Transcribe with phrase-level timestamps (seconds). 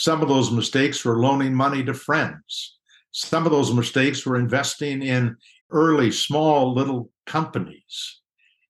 [0.00, 2.78] Some of those mistakes were loaning money to friends.
[3.10, 5.36] Some of those mistakes were investing in
[5.70, 8.22] early, small, little companies.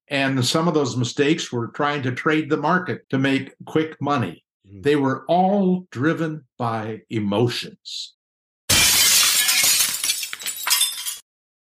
[0.08, 4.45] And some of those mistakes were trying to trade the market to make quick money.
[4.66, 4.80] Mm-hmm.
[4.80, 8.17] They were all driven by emotions.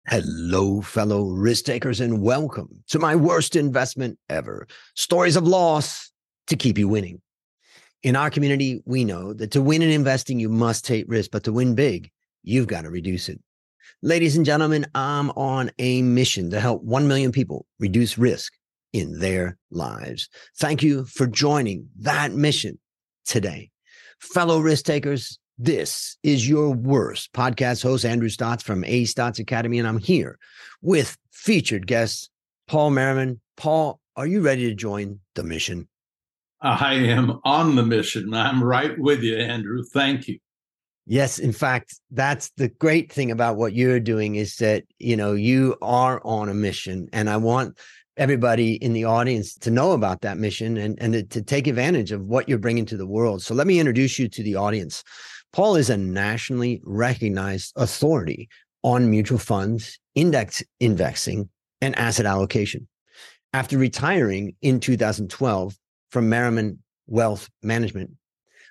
[0.07, 6.11] Hello, fellow risk takers, and welcome to my worst investment ever stories of loss
[6.45, 7.23] to keep you winning.
[8.03, 11.43] In our community, we know that to win in investing, you must take risk, but
[11.45, 12.11] to win big,
[12.43, 13.39] you've got to reduce it.
[14.03, 18.53] Ladies and gentlemen, I'm on a mission to help 1 million people reduce risk
[18.93, 20.29] in their lives.
[20.57, 22.77] Thank you for joining that mission
[23.25, 23.71] today.
[24.19, 29.79] Fellow risk takers, this is your worst podcast host, Andrew Stotz from A Stotz Academy,
[29.79, 30.37] and I'm here
[30.81, 32.29] with featured guest
[32.67, 33.41] Paul Merriman.
[33.55, 35.87] Paul, are you ready to join the mission?
[36.61, 38.33] I am on the mission.
[38.33, 39.83] I'm right with you, Andrew.
[39.83, 40.39] Thank you.
[41.05, 45.33] Yes, in fact, that's the great thing about what you're doing is that, you know,
[45.33, 47.77] you are on a mission and I want
[48.17, 52.23] everybody in the audience to know about that mission and and to take advantage of
[52.23, 53.41] what you're bringing to the world.
[53.41, 55.03] So let me introduce you to the audience.
[55.53, 58.49] Paul is a nationally recognized authority
[58.83, 62.87] on mutual funds, index investing, and asset allocation.
[63.53, 65.77] After retiring in 2012
[66.09, 68.11] from Merriman Wealth Management,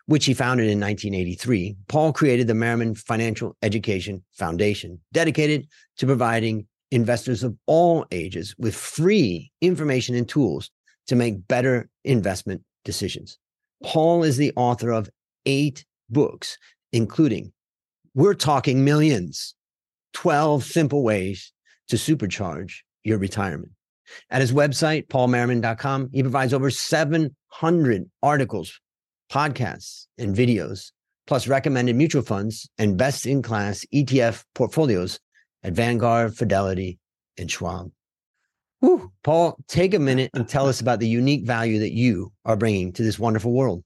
[0.06, 5.66] which he founded in 1983, Paul created the Merriman Financial Education Foundation, dedicated
[5.98, 10.70] to providing investors of all ages with free information and tools
[11.08, 13.38] to make better investment decisions.
[13.82, 15.10] Paul is the author of
[15.44, 16.56] eight books,
[16.92, 17.52] including
[18.14, 19.54] We're Talking Millions
[20.14, 21.52] 12 Simple Ways
[21.88, 23.72] to Supercharge Your Retirement.
[24.30, 28.80] At his website, paulmerriman.com, he provides over 700 articles
[29.30, 30.92] podcasts, and videos,
[31.26, 35.18] plus recommended mutual funds and best in class ETF portfolios
[35.62, 36.98] at Vanguard, Fidelity,
[37.38, 37.90] and Schwab.
[38.80, 39.10] Whew.
[39.24, 42.92] Paul, take a minute and tell us about the unique value that you are bringing
[42.92, 43.82] to this wonderful world.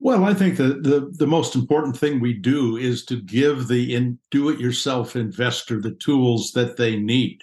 [0.00, 3.96] Well, I think the, the, the most important thing we do is to give the
[3.96, 7.42] in, do it yourself investor the tools that they need.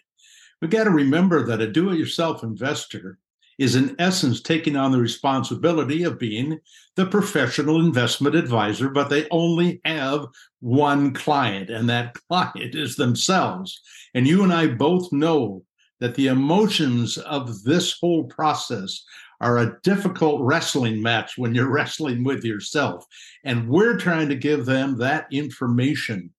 [0.62, 3.20] We've got to remember that a do it yourself investor
[3.58, 6.60] is in essence taking on the responsibility of being
[6.96, 10.28] the professional investment advisor, but they only have
[10.60, 13.82] one client, and that client is themselves.
[14.14, 15.64] And you and I both know
[16.00, 19.04] that the emotions of this whole process
[19.42, 23.06] are a difficult wrestling match when you're wrestling with yourself.
[23.44, 26.32] And we're trying to give them that information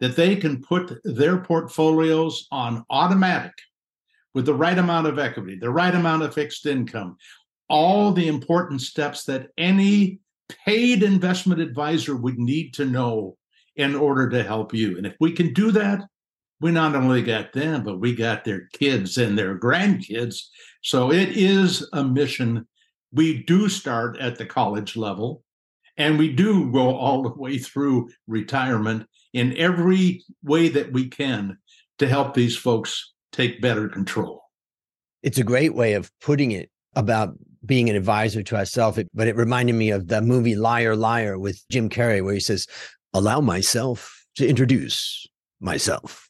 [0.00, 3.52] that they can put their portfolios on automatic
[4.34, 7.16] with the right amount of equity, the right amount of fixed income,
[7.68, 10.18] all the important steps that any
[10.66, 13.36] paid investment advisor would need to know
[13.76, 14.96] in order to help you.
[14.96, 16.02] And if we can do that,
[16.60, 20.44] we not only got them, but we got their kids and their grandkids.
[20.82, 22.66] So it is a mission.
[23.12, 25.42] We do start at the college level
[25.96, 31.58] and we do go all the way through retirement in every way that we can
[31.98, 34.42] to help these folks take better control.
[35.22, 37.34] It's a great way of putting it about
[37.66, 41.62] being an advisor to ourselves, but it reminded me of the movie Liar Liar with
[41.70, 42.66] Jim Carrey, where he says,
[43.12, 45.26] Allow myself to introduce
[45.60, 46.28] myself.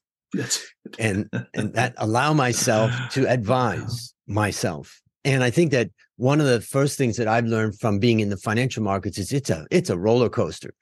[0.98, 5.00] And and that allow myself to advise myself.
[5.24, 8.28] And I think that one of the first things that I've learned from being in
[8.28, 10.74] the financial markets is it's a it's a roller coaster.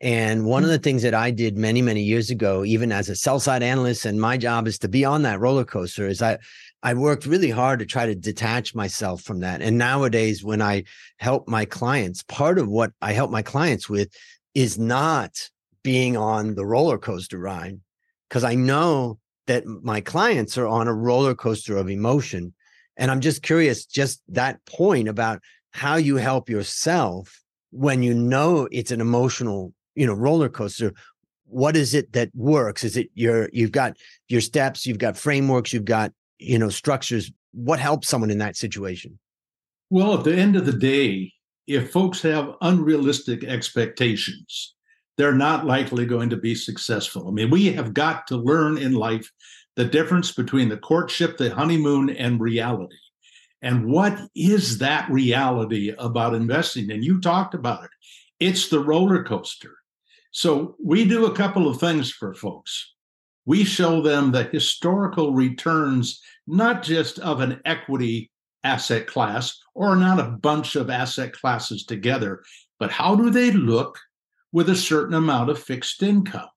[0.00, 0.72] And one of mm.
[0.74, 4.04] the things that I did many, many years ago, even as a sell side analyst,
[4.04, 6.38] and my job is to be on that roller coaster, is I
[6.82, 9.62] I worked really hard to try to detach myself from that.
[9.62, 10.84] And nowadays, when I
[11.16, 14.08] help my clients, part of what I help my clients with
[14.54, 15.50] is not
[15.82, 17.80] being on the roller coaster ride,
[18.28, 22.52] because I know that my clients are on a roller coaster of emotion.
[22.96, 25.40] And I'm just curious, just that point about
[25.70, 30.92] how you help yourself when you know it's an emotional you know roller coaster
[31.48, 32.84] what is it that works?
[32.84, 33.96] Is it your you've got
[34.28, 37.30] your steps you've got frameworks you've got you know structures.
[37.52, 39.18] What helps someone in that situation?
[39.90, 41.32] Well at the end of the day
[41.66, 44.74] if folks have unrealistic expectations
[45.16, 47.28] they're not likely going to be successful.
[47.28, 49.30] I mean we have got to learn in life
[49.76, 52.96] the difference between the courtship the honeymoon and reality.
[53.62, 56.90] And what is that reality about investing?
[56.90, 57.90] And you talked about it.
[58.38, 59.76] It's the roller coaster
[60.36, 62.92] so we do a couple of things for folks.
[63.46, 68.30] We show them the historical returns, not just of an equity
[68.62, 72.42] asset class or not a bunch of asset classes together.
[72.78, 73.98] but how do they look
[74.52, 76.50] with a certain amount of fixed income?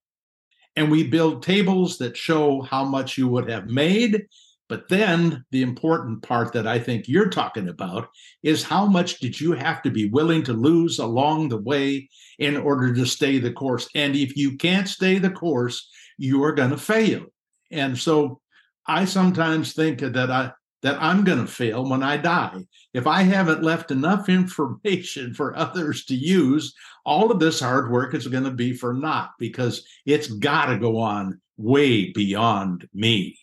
[0.76, 4.26] And we build tables that show how much you would have made.
[4.70, 8.08] But then the important part that I think you're talking about
[8.44, 12.08] is how much did you have to be willing to lose along the way
[12.38, 13.90] in order to stay the course?
[13.96, 15.90] And if you can't stay the course,
[16.20, 17.26] you are going to fail.
[17.72, 18.42] And so
[18.86, 20.52] I sometimes think that I
[20.82, 22.62] that I'm going to fail when I die.
[22.94, 26.74] If I haven't left enough information for others to use,
[27.06, 30.78] all of this hard work is going to be for naught because it's got to
[30.78, 33.38] go on way beyond me.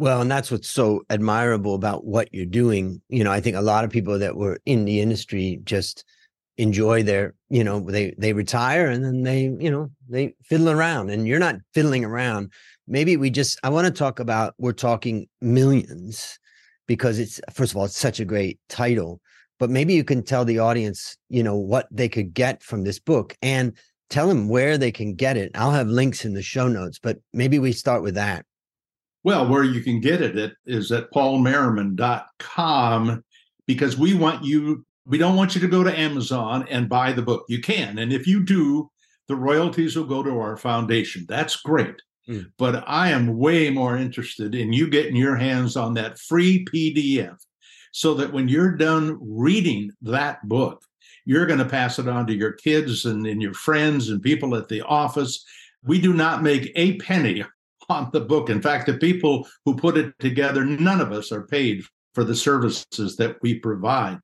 [0.00, 3.02] Well, and that's what's so admirable about what you're doing.
[3.10, 6.06] You know, I think a lot of people that were in the industry just
[6.56, 11.10] enjoy their, you know, they they retire and then they, you know, they fiddle around
[11.10, 12.50] and you're not fiddling around
[12.88, 16.38] maybe we just i want to talk about we're talking millions
[16.88, 19.20] because it's first of all it's such a great title
[19.60, 22.98] but maybe you can tell the audience you know what they could get from this
[22.98, 23.76] book and
[24.08, 27.18] tell them where they can get it i'll have links in the show notes but
[27.32, 28.44] maybe we start with that
[29.24, 33.24] well where you can get it at, is at paulmerriman.com
[33.66, 37.22] because we want you we don't want you to go to amazon and buy the
[37.22, 38.90] book you can and if you do
[39.28, 41.96] the royalties will go to our foundation that's great
[42.30, 42.52] Mm.
[42.58, 47.36] But I am way more interested in you getting your hands on that free PDF
[47.92, 50.84] so that when you're done reading that book,
[51.24, 54.54] you're going to pass it on to your kids and, and your friends and people
[54.54, 55.44] at the office.
[55.82, 57.44] We do not make a penny
[57.90, 58.50] on the book.
[58.50, 61.82] In fact, the people who put it together, none of us are paid
[62.14, 64.18] for the services that we provide.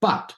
[0.00, 0.34] But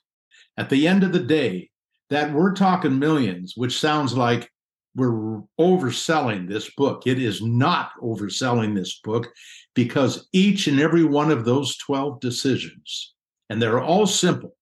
[0.57, 1.71] at the end of the day,
[2.11, 4.51] that we're talking millions, which sounds like
[4.95, 7.07] we're overselling this book.
[7.07, 9.29] It is not overselling this book
[9.75, 13.15] because each and every one of those 12 decisions,
[13.49, 14.55] and they're all simple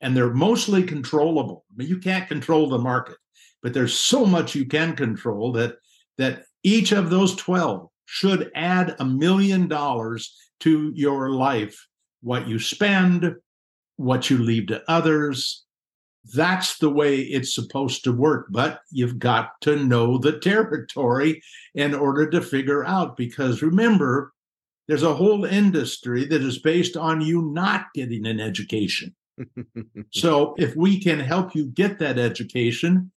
[0.00, 1.64] and they're mostly controllable.
[1.70, 3.16] I mean, you can't control the market,
[3.62, 5.76] but there's so much you can control that
[6.18, 11.86] that each of those 12 should add a million dollars to your life.
[12.22, 13.36] What you spend,
[13.96, 15.64] what you leave to others,
[16.32, 18.46] that's the way it's supposed to work.
[18.50, 21.42] But you've got to know the territory
[21.74, 23.16] in order to figure out.
[23.16, 24.32] Because remember,
[24.88, 29.14] there's a whole industry that is based on you not getting an education.
[30.12, 33.10] so if we can help you get that education,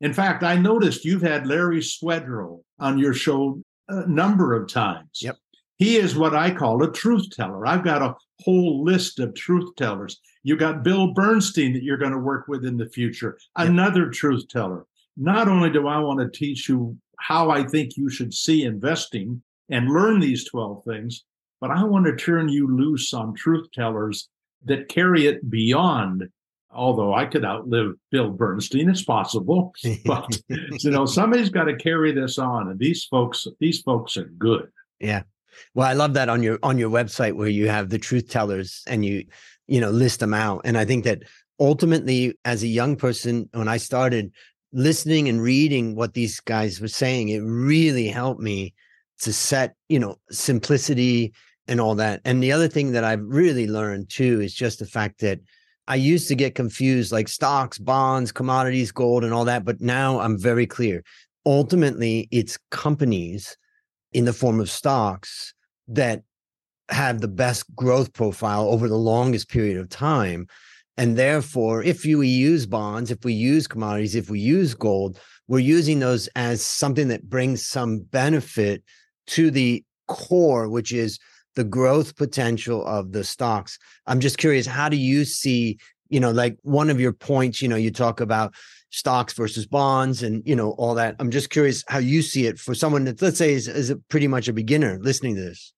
[0.00, 5.20] in fact, I noticed you've had Larry Swedroe on your show a number of times.
[5.22, 5.36] Yep.
[5.78, 7.66] He is what I call a truth teller.
[7.66, 10.20] I've got a whole list of truth tellers.
[10.42, 14.48] You got Bill Bernstein that you're going to work with in the future, another truth
[14.48, 14.86] teller.
[15.16, 19.42] Not only do I want to teach you how I think you should see investing
[19.70, 21.24] and learn these 12 things,
[21.60, 24.28] but I want to turn you loose on truth tellers
[24.64, 26.28] that carry it beyond.
[26.76, 29.72] Although I could outlive Bill Bernstein, it's possible.
[30.04, 34.26] But you know, somebody's got to carry this on, and these folks, these folks are
[34.38, 34.68] good.
[35.00, 35.22] Yeah,
[35.74, 38.82] well, I love that on your on your website where you have the truth tellers
[38.86, 39.24] and you
[39.66, 40.62] you know list them out.
[40.64, 41.22] And I think that
[41.58, 44.32] ultimately, as a young person, when I started
[44.72, 48.74] listening and reading what these guys were saying, it really helped me
[49.20, 51.32] to set you know simplicity
[51.68, 52.20] and all that.
[52.24, 55.40] And the other thing that I've really learned too is just the fact that
[55.88, 59.64] I used to get confused like stocks, bonds, commodities, gold, and all that.
[59.64, 61.04] But now I'm very clear.
[61.44, 63.56] Ultimately, it's companies
[64.12, 65.54] in the form of stocks
[65.88, 66.22] that
[66.88, 70.46] have the best growth profile over the longest period of time.
[70.96, 75.58] And therefore, if we use bonds, if we use commodities, if we use gold, we're
[75.58, 78.82] using those as something that brings some benefit
[79.28, 81.18] to the core, which is
[81.56, 83.78] the growth potential of the stocks.
[84.06, 87.68] I'm just curious, how do you see, you know, like one of your points, you
[87.68, 88.54] know, you talk about
[88.90, 91.16] stocks versus bonds and you know all that.
[91.18, 94.28] I'm just curious how you see it for someone that let's say is, is pretty
[94.28, 95.72] much a beginner listening to this.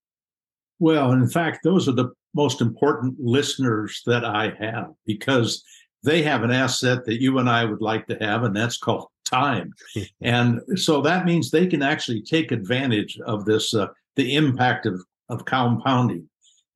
[0.79, 5.65] Well in fact those are the most important listeners that i have because
[6.05, 9.09] they have an asset that you and i would like to have and that's called
[9.29, 9.73] time.
[10.21, 15.01] And so that means they can actually take advantage of this uh, the impact of
[15.29, 16.29] of compounding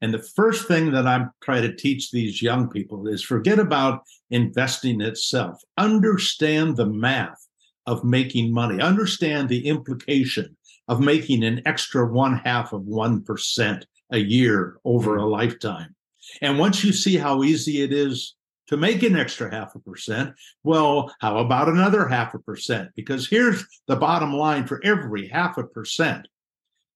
[0.02, 4.02] and the first thing that I'm trying to teach these young people is forget about
[4.30, 5.62] investing itself.
[5.78, 7.46] Understand the math
[7.86, 8.82] of making money.
[8.82, 10.56] Understand the implication
[10.88, 15.94] of making an extra one half of 1% a year over a lifetime.
[16.40, 18.34] And once you see how easy it is
[18.66, 22.90] to make an extra half a percent, well, how about another half a percent?
[22.96, 26.26] Because here's the bottom line for every half a percent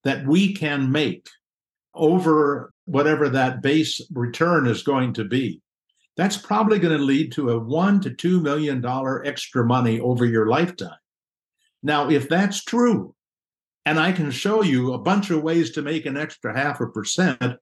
[0.02, 1.28] that we can make
[1.96, 5.60] over whatever that base return is going to be.
[6.16, 10.24] that's probably going to lead to a one to two million dollar extra money over
[10.24, 10.98] your lifetime.
[11.82, 13.14] Now, if that's true,
[13.84, 16.86] and I can show you a bunch of ways to make an extra half a
[16.86, 17.56] percent,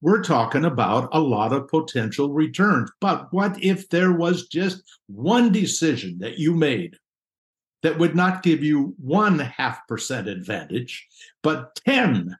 [0.00, 2.90] we're talking about a lot of potential returns.
[3.00, 6.96] But what if there was just one decision that you made
[7.82, 11.06] that would not give you one half percent advantage,
[11.42, 12.36] but 10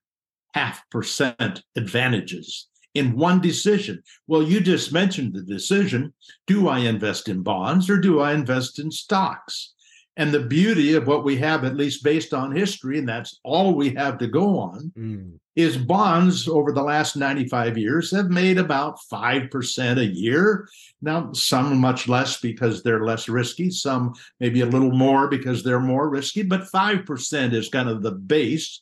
[0.56, 4.02] half percent advantages in one decision?
[4.26, 6.14] Well, you just mentioned the decision
[6.46, 9.74] do I invest in bonds or do I invest in stocks?
[10.18, 13.74] And the beauty of what we have, at least based on history, and that's all
[13.74, 15.38] we have to go on, mm.
[15.56, 20.66] is bonds over the last 95 years have made about 5% a year.
[21.02, 25.80] Now, some much less because they're less risky, some maybe a little more because they're
[25.80, 28.80] more risky, but 5% is kind of the base.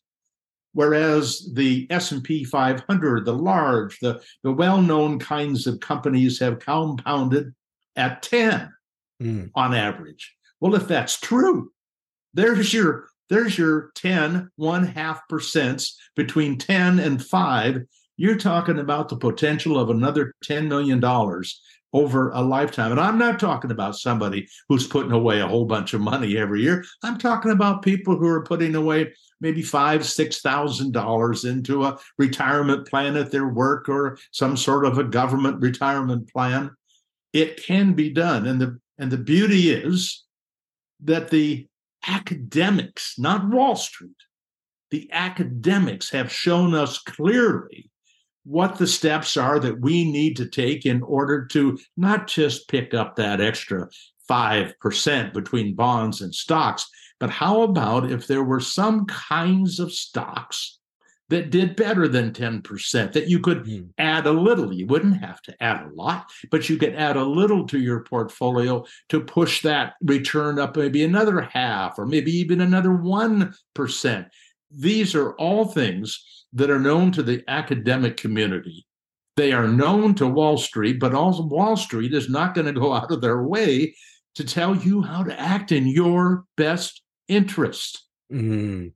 [0.75, 7.55] Whereas the S&P 500, the large, the, the well-known kinds of companies have compounded
[7.97, 8.73] at 10
[9.23, 9.51] mm.
[9.55, 10.35] on average.
[10.61, 11.71] Well, if that's true,
[12.35, 17.83] there's your there's your 10 one half percents between 10 and 5
[18.17, 21.03] you're talking about the potential of another $10 million
[21.93, 25.95] over a lifetime and i'm not talking about somebody who's putting away a whole bunch
[25.95, 29.13] of money every year i'm talking about people who are putting away
[29.45, 34.87] maybe five six thousand dollars into a retirement plan at their work or some sort
[34.87, 36.71] of a government retirement plan.
[37.35, 38.47] It can be done.
[38.47, 40.25] And the and the beauty is
[41.05, 41.67] that the
[42.09, 44.17] academics, not Wall Street,
[44.91, 47.91] the academics have shown us clearly
[48.45, 52.95] what the steps are that we need to take in order to not just pick
[52.95, 53.89] up that extra
[54.31, 56.89] 5% between bonds and stocks,
[57.21, 60.79] but how about if there were some kinds of stocks
[61.31, 63.89] that did better than 10%, that you could mm.
[63.99, 64.73] add a little.
[64.73, 68.05] You wouldn't have to add a lot, but you could add a little to your
[68.05, 74.27] portfolio to push that return up maybe another half or maybe even another 1%.
[74.71, 78.87] These are all things that are known to the academic community.
[79.37, 82.93] They are known to Wall Street, but also Wall Street is not going to go
[82.93, 83.95] out of their way
[84.35, 88.05] to tell you how to act in your best interest.
[88.33, 88.93] Mm.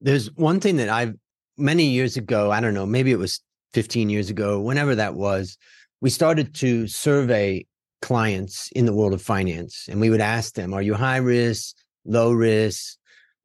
[0.00, 1.14] There's one thing that I've
[1.56, 3.40] many years ago, I don't know, maybe it was
[3.72, 5.56] 15 years ago, whenever that was,
[6.00, 7.66] we started to survey
[8.02, 9.86] clients in the world of finance.
[9.88, 12.96] And we would ask them, are you high risk, low risk,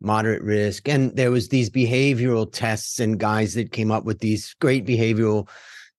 [0.01, 0.87] moderate risk?
[0.87, 5.47] And there was these behavioral tests and guys that came up with these great behavioral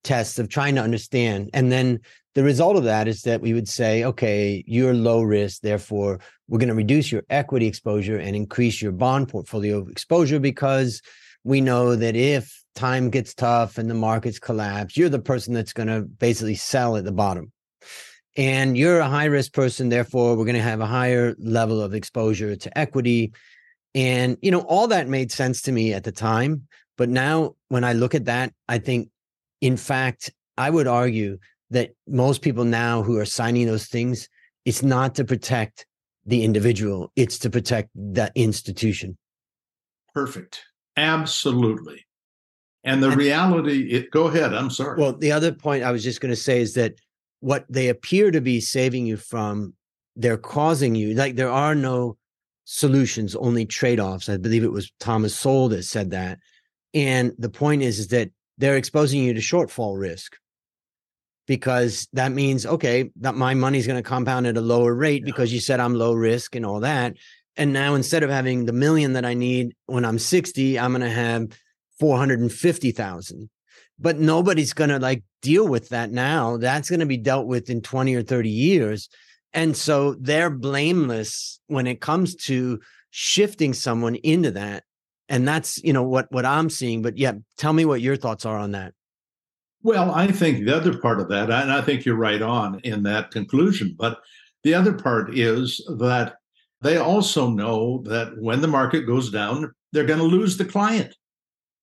[0.04, 1.50] tests of trying to understand.
[1.54, 2.00] And then
[2.34, 6.58] the result of that is that we would say, okay, you're low risk, therefore we're
[6.58, 11.02] going to reduce your equity exposure and increase your bond portfolio exposure because
[11.44, 15.72] we know that if time gets tough and the markets collapse, you're the person that's
[15.72, 17.52] going to basically sell at the bottom.
[18.36, 21.94] And you're a high risk person, therefore, we're going to have a higher level of
[21.94, 23.32] exposure to equity.
[23.94, 26.68] And, you know, all that made sense to me at the time.
[26.96, 29.08] But now when I look at that, I think,
[29.60, 31.38] in fact, I would argue
[31.70, 34.28] that most people now who are signing those things,
[34.64, 35.86] it's not to protect
[36.26, 39.16] the individual, it's to protect the institution.
[40.14, 40.64] Perfect.
[40.96, 42.04] Absolutely.
[42.84, 44.54] And the and, reality, it, go ahead.
[44.54, 45.00] I'm sorry.
[45.00, 46.94] Well, the other point I was just going to say is that
[47.40, 49.74] what they appear to be saving you from,
[50.16, 52.16] they're causing you, like there are no
[52.64, 54.28] solutions, only trade offs.
[54.28, 56.38] I believe it was Thomas Sowell that said that.
[56.94, 60.36] And the point is, is that they're exposing you to shortfall risk
[61.50, 65.32] because that means, okay, that my money's going to compound at a lower rate yeah.
[65.32, 67.16] because you said I'm low risk and all that.
[67.56, 71.00] And now instead of having the million that I need when I'm 60, I'm going
[71.00, 71.48] to have
[71.98, 73.50] 450,000.
[73.98, 76.56] But nobody's going to like deal with that now.
[76.56, 79.08] That's going to be dealt with in 20 or 30 years.
[79.52, 82.78] And so they're blameless when it comes to
[83.10, 84.84] shifting someone into that.
[85.28, 88.46] And that's, you know, what what I'm seeing, but yeah, tell me what your thoughts
[88.46, 88.94] are on that.
[89.82, 93.02] Well, I think the other part of that, and I think you're right on in
[93.04, 94.20] that conclusion, but
[94.62, 96.36] the other part is that
[96.82, 101.14] they also know that when the market goes down, they're going to lose the client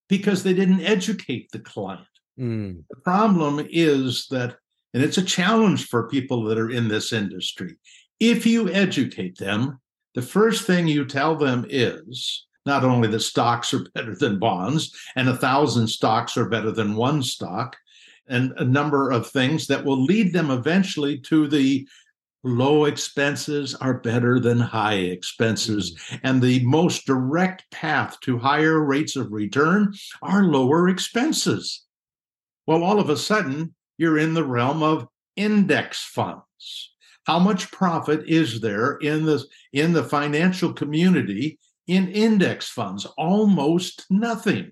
[0.10, 2.08] because they didn't educate the client.
[2.39, 2.84] Mm.
[2.89, 4.58] The problem is that,
[4.94, 7.75] and it's a challenge for people that are in this industry.
[8.20, 9.80] If you educate them,
[10.16, 14.96] the first thing you tell them is not only that stocks are better than bonds
[15.16, 17.75] and a thousand stocks are better than one stock,
[18.29, 21.88] and a number of things that will lead them eventually to the
[22.43, 25.96] low expenses are better than high expenses.
[25.96, 26.15] Mm-hmm.
[26.24, 31.84] And the most direct path to higher rates of return are lower expenses.
[32.65, 36.43] Well, all of a sudden, you're in the realm of index funds.
[37.25, 39.43] How much profit is there in the
[39.74, 43.05] in the financial community in index funds?
[43.17, 44.72] Almost nothing.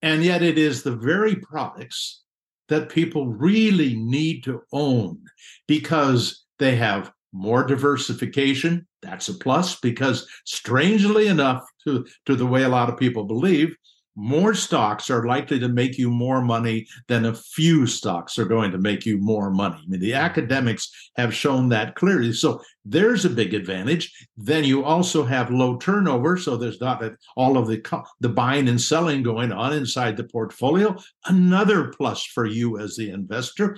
[0.00, 2.23] And yet it is the very products
[2.68, 5.20] that people really need to own
[5.66, 8.86] because they have more diversification.
[9.02, 13.74] That's a plus because strangely enough to, to the way a lot of people believe,
[14.16, 18.70] more stocks are likely to make you more money than a few stocks are going
[18.70, 19.76] to make you more money.
[19.76, 22.32] I mean, the academics have shown that clearly.
[22.32, 24.12] So there's a big advantage.
[24.36, 27.02] Then you also have low turnover, so there's not
[27.36, 27.82] all of the
[28.20, 30.96] the buying and selling going on inside the portfolio.
[31.26, 33.76] Another plus for you as the investor,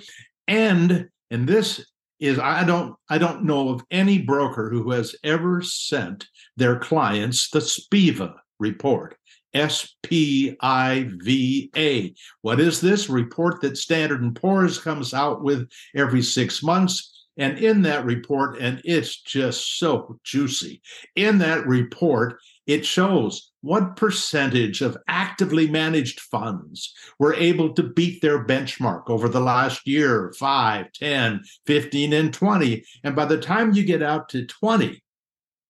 [0.49, 1.85] and and this
[2.21, 6.27] is I don't I don't know of any broker who has ever sent
[6.57, 9.17] their clients the SPIVA report.
[9.57, 12.15] S P I V A.
[12.43, 17.25] What is this report that Standard and Poor's comes out with every six months?
[17.39, 20.81] And in that report, and it's just so juicy.
[21.17, 28.23] In that report, it shows what percentage of actively managed funds were able to beat
[28.23, 32.85] their benchmark over the last year 5, 10, 15, and 20.
[33.05, 35.03] And by the time you get out to 20,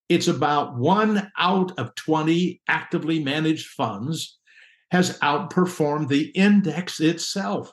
[0.09, 4.39] it's about one out of 20 actively managed funds
[4.91, 7.73] has outperformed the index itself.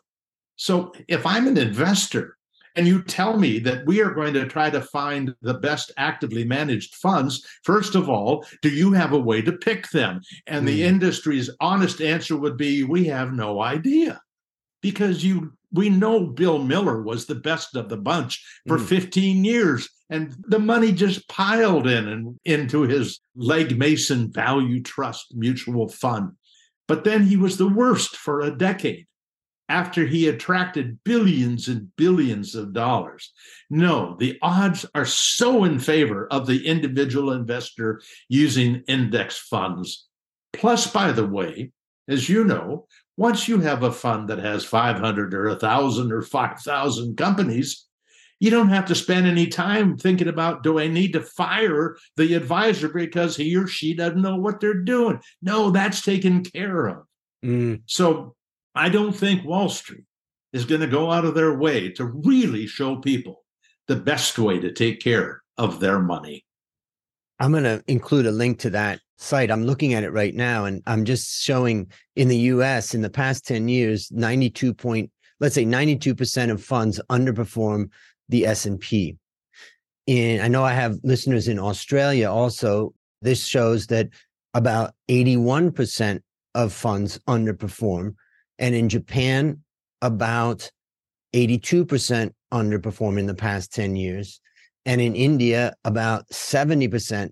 [0.56, 2.38] So if I'm an investor
[2.76, 6.44] and you tell me that we are going to try to find the best actively
[6.44, 10.22] managed funds, first of all, do you have a way to pick them?
[10.48, 10.68] And mm.
[10.68, 10.88] the hmm.
[10.88, 14.20] industry's honest answer would be we have no idea
[14.84, 18.86] because you we know Bill Miller was the best of the bunch for mm.
[18.86, 25.34] 15 years and the money just piled in and into his Legg Mason Value Trust
[25.36, 26.34] mutual fund.
[26.88, 29.08] But then he was the worst for a decade
[29.70, 33.34] after he attracted billions and billions of dollars.
[33.72, 38.00] No, the odds are so in favor of the individual investor
[38.30, 40.08] using index funds.
[40.52, 41.72] Plus, by the way,
[42.08, 42.86] as you know,
[43.18, 47.86] once you have a fund that has 500 or 1,000 or 5,000 companies,
[48.40, 52.34] you don't have to spend any time thinking about do I need to fire the
[52.34, 55.20] advisor because he or she doesn't know what they're doing?
[55.42, 57.06] No, that's taken care of.
[57.46, 57.84] Mm.
[57.86, 58.36] So
[58.76, 60.06] I don't think Wall Street
[60.52, 63.44] is going to go out of their way to really show people
[63.88, 66.46] the best way to take care of their money.
[67.40, 69.52] I'm going to include a link to that site.
[69.52, 73.10] I'm looking at it right now, and I'm just showing in the US in the
[73.10, 77.90] past 10 years, 92 point, let's say 92% of funds underperform
[78.30, 79.18] the S&P.
[80.08, 82.94] And I know I have listeners in Australia also.
[83.22, 84.10] This shows that
[84.54, 86.22] about 81%
[86.56, 88.16] of funds underperform.
[88.60, 89.60] And in Japan,
[90.02, 90.70] about
[91.34, 94.40] 82% underperform in the past 10 years.
[94.86, 97.32] And in India, about 70%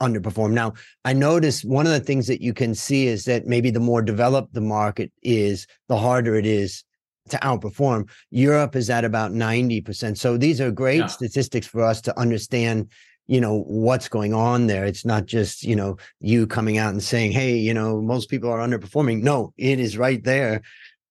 [0.00, 0.52] underperform.
[0.52, 0.72] Now,
[1.04, 4.02] I notice one of the things that you can see is that maybe the more
[4.02, 6.84] developed the market is, the harder it is
[7.28, 8.08] to outperform.
[8.30, 10.16] Europe is at about 90%.
[10.16, 11.06] So these are great yeah.
[11.06, 12.90] statistics for us to understand,
[13.26, 14.84] you know, what's going on there.
[14.84, 18.50] It's not just, you know, you coming out and saying, hey, you know, most people
[18.50, 19.22] are underperforming.
[19.22, 20.62] No, it is right there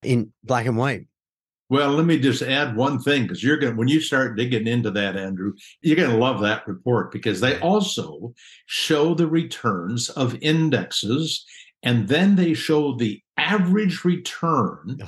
[0.04, 1.08] in black and white.
[1.70, 4.66] Well, let me just add one thing because you're going to, when you start digging
[4.66, 8.34] into that, Andrew, you're going to love that report because they also
[8.66, 11.46] show the returns of indexes
[11.84, 15.00] and then they show the average return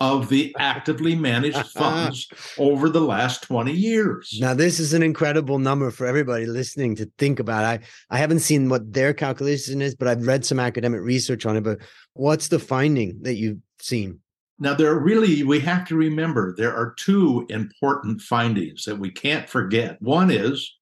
[0.00, 1.80] of the actively managed uh-huh.
[1.80, 4.38] funds over the last 20 years.
[4.40, 7.64] Now, this is an incredible number for everybody listening to think about.
[7.64, 7.80] I,
[8.10, 11.64] I haven't seen what their calculation is, but I've read some academic research on it.
[11.64, 11.80] But
[12.12, 14.20] what's the finding that you've seen?
[14.58, 19.10] Now, there are really, we have to remember there are two important findings that we
[19.10, 20.00] can't forget.
[20.02, 20.76] One is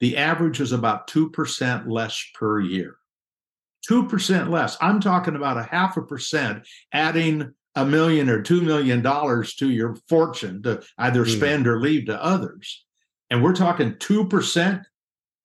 [0.00, 2.96] the average is about 2% less per year.
[3.88, 4.76] 2% less.
[4.80, 9.70] I'm talking about a half a percent adding a million or two million dollars to
[9.70, 11.36] your fortune to either mm.
[11.36, 12.84] spend or leave to others.
[13.30, 14.82] And we're talking 2%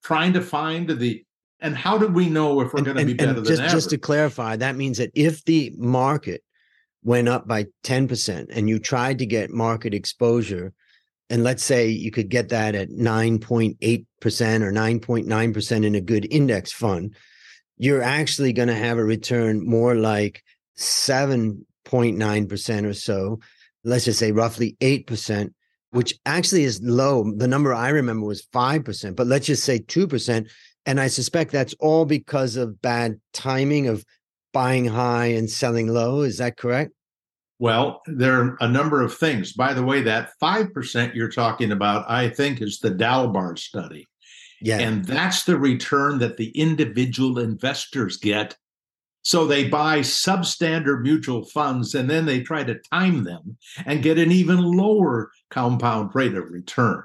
[0.04, 1.24] trying to find the
[1.62, 3.72] and how do we know if we're going to be better than just, average?
[3.74, 6.42] Just to clarify, that means that if the market
[7.04, 10.74] went up by 10% and you tried to get market exposure,
[11.30, 16.72] and let's say you could get that at 9.8% or 9.9% in a good index
[16.72, 17.16] fund,
[17.78, 20.44] you're actually going to have a return more like
[20.78, 23.40] 7.9% or so.
[23.84, 25.54] Let's just say roughly 8%,
[25.92, 27.32] which actually is low.
[27.38, 30.50] The number I remember was 5%, but let's just say 2%.
[30.86, 34.04] And I suspect that's all because of bad timing of
[34.54, 36.22] buying high and selling low.
[36.22, 36.92] Is that correct?
[37.60, 39.54] Well, there are a number of things.
[39.54, 44.08] By the way, that 5% you're talking about, I think, is the Dalbar study.
[44.62, 44.80] Yeah.
[44.80, 48.58] And that's the return that the individual investors get.
[49.22, 54.18] So they buy substandard mutual funds and then they try to time them and get
[54.18, 57.04] an even lower compound rate of return.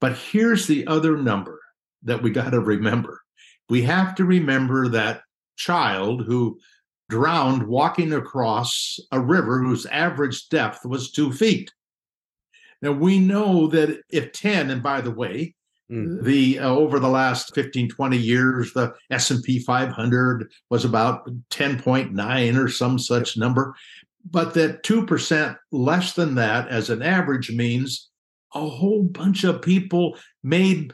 [0.00, 1.60] But here's the other number
[2.04, 3.20] that we got to remember.
[3.68, 5.22] We have to remember that
[5.58, 6.58] child who
[7.10, 11.72] drowned walking across a river whose average depth was two feet.
[12.80, 15.54] Now we know that if 10, and by the way,
[15.90, 16.22] mm.
[16.22, 22.68] the uh, over the last 15 20 years the s&p 500 was about 10.9 or
[22.68, 23.74] some such number
[24.30, 28.10] but that 2% less than that as an average means
[28.54, 30.92] a whole bunch of people made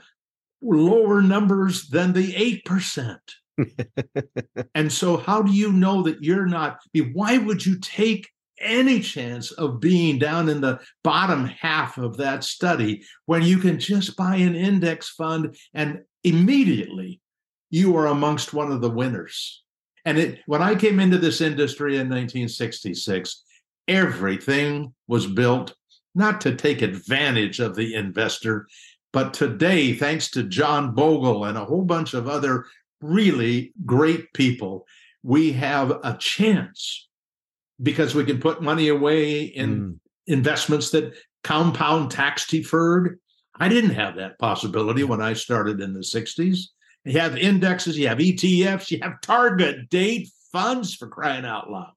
[0.62, 2.32] lower numbers than the
[2.66, 3.18] 8%.
[4.74, 6.80] and so, how do you know that you're not?
[7.12, 8.28] Why would you take
[8.60, 13.78] any chance of being down in the bottom half of that study when you can
[13.78, 17.20] just buy an index fund and immediately
[17.70, 19.62] you are amongst one of the winners?
[20.04, 23.42] And it, when I came into this industry in 1966,
[23.88, 25.74] everything was built
[26.14, 28.68] not to take advantage of the investor,
[29.12, 32.66] but today, thanks to John Bogle and a whole bunch of other
[33.04, 34.86] really great people,
[35.22, 37.08] we have a chance
[37.82, 39.98] because we can put money away in mm.
[40.26, 43.18] investments that compound tax deferred.
[43.58, 46.58] I didn't have that possibility when I started in the 60s.
[47.04, 51.92] You have indexes, you have ETFs, you have target date funds for crying out loud.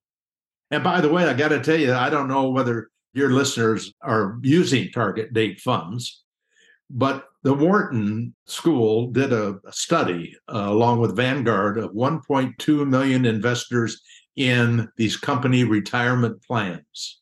[0.69, 3.93] And by the way, I got to tell you, I don't know whether your listeners
[4.01, 6.23] are using target date funds,
[6.89, 14.01] but the Wharton School did a, study uh, along with Vanguard of 1.2 million investors
[14.35, 17.21] in these company retirement plans.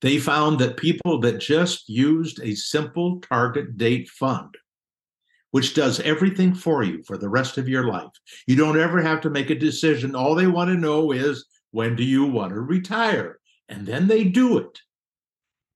[0.00, 4.54] They found that people that just used a simple target date fund
[5.50, 8.12] which does everything for you for the rest of your life.
[8.46, 10.14] You don't ever have to make a decision.
[10.14, 13.40] All they want to know is when do you want to retire?
[13.68, 14.78] And then they do it.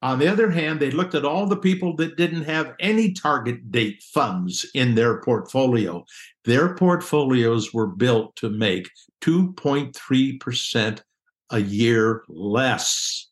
[0.02, 3.70] On the other hand, they looked at all the people that didn't have any target
[3.70, 6.04] date funds in their portfolio.
[6.44, 8.88] Their portfolios were built to make
[9.20, 11.02] 2.3%
[11.50, 13.29] a year less.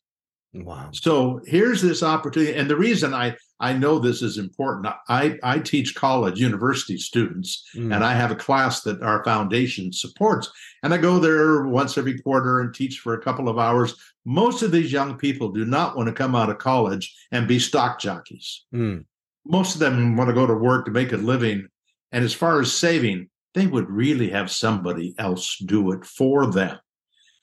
[0.53, 0.89] Wow.
[0.93, 2.55] So here's this opportunity.
[2.55, 4.93] And the reason I I know this is important.
[5.09, 7.93] I, I teach college, university students, mm.
[7.93, 10.49] and I have a class that our foundation supports.
[10.81, 13.95] And I go there once every quarter and teach for a couple of hours.
[14.25, 17.59] Most of these young people do not want to come out of college and be
[17.59, 18.63] stock jockeys.
[18.73, 19.03] Mm.
[19.45, 21.67] Most of them want to go to work to make a living.
[22.13, 26.77] And as far as saving, they would really have somebody else do it for them.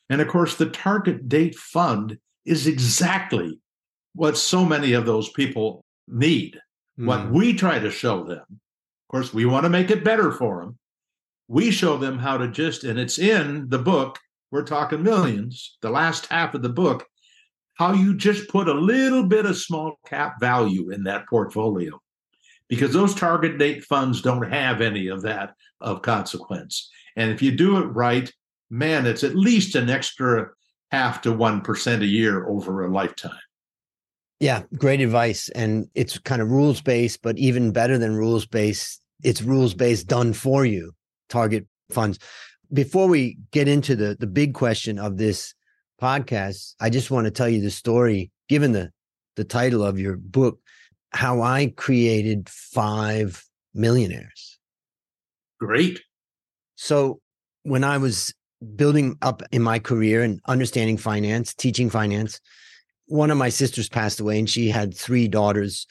[0.09, 3.61] And of course, the target date fund is exactly
[4.14, 6.59] what so many of those people need.
[6.98, 7.06] Mm.
[7.06, 7.35] What hmm.
[7.35, 10.78] we try to show them, of course, we want to make it better for them.
[11.48, 14.18] We show them how to just, and it's in the book,
[14.50, 17.06] we're talking millions, the last half of the book,
[17.74, 22.00] how you just put a little bit of small cap value in that portfolio.
[22.68, 26.90] Because those target date funds don't have any of that of consequence.
[27.14, 28.32] And if you do it right,
[28.70, 30.48] man, it's at least an extra
[30.90, 33.38] half to 1% a year over a lifetime.
[34.40, 35.49] Yeah, great advice.
[35.51, 40.07] And it's kind of rules based, but even better than rules based, it's rules based
[40.07, 40.92] done for you,
[41.29, 42.18] target funds.
[42.72, 45.55] Before we get into the, the big question of this
[46.01, 48.90] podcast, I just want to tell you the story, given the,
[49.37, 50.59] the title of your book,
[51.12, 53.42] how I created five
[53.75, 54.59] millionaires.
[55.59, 56.03] Great.
[56.75, 57.20] So
[57.62, 58.35] when I was
[58.75, 62.40] building up in my career and understanding finance, teaching finance,
[63.07, 65.87] one of my sisters passed away and she had three daughters.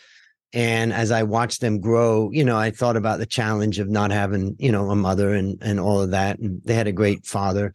[0.54, 4.12] And as i watched them grow you know i thought about the challenge of not
[4.12, 6.40] having you know a mother and and all of that.
[6.40, 7.74] And they had a great father.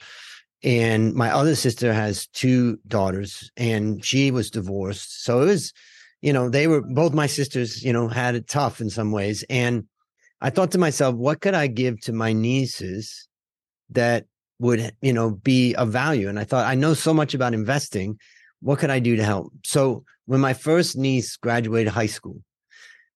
[0.63, 5.25] And my other sister has two daughters and she was divorced.
[5.25, 5.73] So it was
[6.23, 9.45] you know they were both my sisters you know had it tough in some ways.
[9.51, 9.87] And
[10.41, 13.29] i thought to myself what could i give to my nieces
[13.91, 14.25] that
[14.61, 18.17] would you know be of value and i thought i know so much about investing
[18.61, 19.53] what could I do to help?
[19.65, 22.43] So when my first niece graduated high school,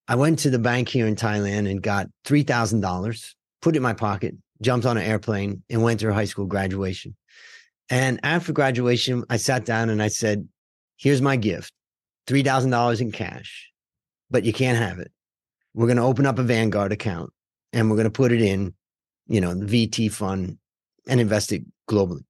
[0.09, 3.94] I went to the bank here in Thailand and got $3,000, put it in my
[3.94, 7.14] pocket, jumped on an airplane and went to her high school graduation.
[7.90, 10.48] And after graduation, I sat down and I said,
[10.96, 11.72] here's my gift,
[12.26, 13.70] $3,000 in cash,
[14.30, 15.12] but you can't have it.
[15.74, 17.33] We're going to open up a Vanguard account
[17.72, 18.74] and we're going to put it in,
[19.26, 20.59] you know, the VT fund
[21.07, 22.25] and invested globally.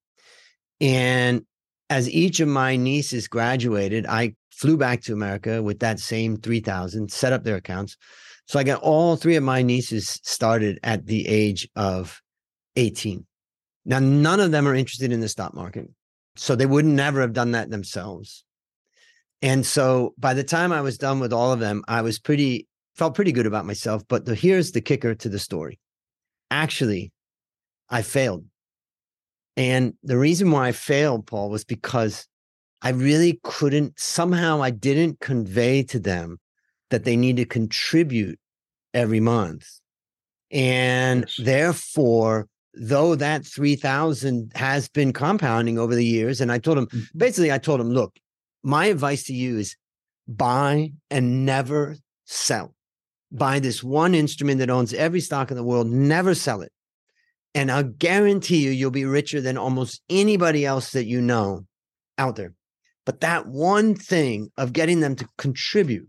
[0.81, 1.45] And
[1.91, 7.11] as each of my nieces graduated, I flew back to America with that same 3000,
[7.11, 7.97] set up their accounts.
[8.47, 12.21] So I got all three of my nieces started at the age of
[12.77, 13.27] 18.
[13.87, 15.89] Now, none of them are interested in the stock market.
[16.37, 18.45] So they would never have done that themselves.
[19.43, 22.67] And so by the time I was done with all of them, I was pretty,
[22.95, 24.03] felt pretty good about myself.
[24.09, 25.79] But the, here's the kicker to the story.
[26.51, 27.13] Actually,
[27.89, 28.45] I failed.
[29.57, 32.27] And the reason why I failed, Paul, was because
[32.83, 36.39] I really couldn't, somehow I didn't convey to them
[36.91, 38.39] that they need to contribute
[38.93, 39.67] every month.
[40.51, 46.87] And therefore, though that 3000 has been compounding over the years, and I told them
[46.87, 47.19] mm-hmm.
[47.19, 48.17] basically, I told them, look,
[48.63, 49.77] my advice to you is
[50.27, 52.75] buy and never sell.
[53.31, 56.73] Buy this one instrument that owns every stock in the world, never sell it.
[57.55, 61.67] And I'll guarantee you, you'll be richer than almost anybody else that you know
[62.19, 62.55] out there.
[63.07, 66.09] But that one thing of getting them to contribute.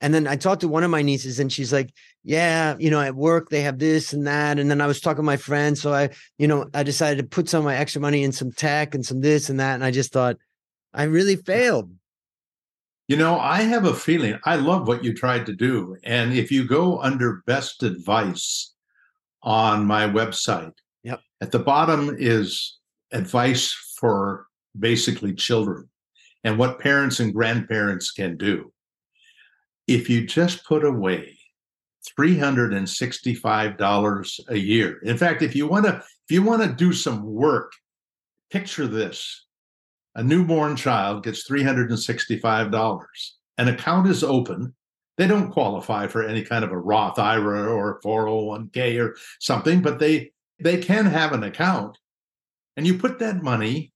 [0.00, 3.00] And then I talked to one of my nieces and she's like, yeah, you know,
[3.00, 4.58] at work they have this and that.
[4.58, 5.76] And then I was talking to my friend.
[5.76, 8.52] So I, you know, I decided to put some of my extra money in some
[8.52, 9.74] tech and some this and that.
[9.74, 10.36] And I just thought,
[10.92, 11.90] I really failed.
[13.08, 15.96] You know, I have a feeling I love what you tried to do.
[16.04, 18.74] And if you go under best advice,
[19.48, 20.74] on my website.
[21.04, 21.20] Yep.
[21.40, 22.76] At the bottom is
[23.12, 24.46] advice for
[24.78, 25.88] basically children
[26.44, 28.70] and what parents and grandparents can do.
[29.86, 31.38] If you just put away
[32.18, 34.98] $365 a year.
[35.02, 37.72] In fact, if you want to if you want to do some work,
[38.50, 39.46] picture this.
[40.14, 42.98] A newborn child gets $365.
[43.56, 44.74] An account is open
[45.18, 49.98] they don't qualify for any kind of a Roth IRA or 401k or something, but
[49.98, 51.98] they they can have an account.
[52.76, 53.92] And you put that money